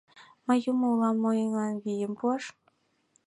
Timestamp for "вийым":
1.83-2.13